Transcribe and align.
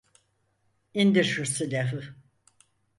İndir 0.93 1.23
şu 1.23 1.45
silahı. 1.45 2.15